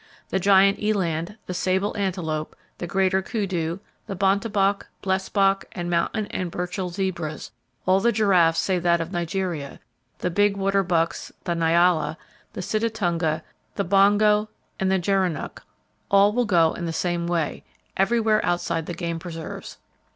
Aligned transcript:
The 0.29 0.39
giant 0.39 0.79
eland, 0.79 1.37
the 1.45 1.53
sable 1.53 1.95
antelope, 1.95 2.55
the 2.79 2.87
greater 2.87 3.21
kudu, 3.21 3.77
the 4.07 4.15
bontebok, 4.15 4.87
blessbok, 5.03 5.65
the 5.75 5.83
mountain 5.83 6.25
and 6.31 6.49
Burchell 6.49 6.89
zebras, 6.89 7.51
all 7.85 7.99
the 7.99 8.11
giraffes 8.11 8.57
save 8.57 8.81
that 8.81 8.99
of 8.99 9.11
Nigeria, 9.11 9.79
the 10.17 10.31
big 10.31 10.57
waterbucks, 10.57 11.31
the 11.43 11.53
nyala, 11.53 12.17
the 12.53 12.61
sitatunga, 12.61 13.43
the 13.75 13.83
bongo, 13.83 14.49
and 14.79 14.91
the 14.91 14.97
gerenuk—all 14.97 16.33
will 16.33 16.45
go 16.45 16.73
in 16.73 16.85
the 16.87 16.93
same 16.93 17.27
way, 17.27 17.63
everywhere 17.95 18.43
outside 18.43 18.87
the 18.87 18.95
game 18.95 19.19
preserves. 19.19 19.77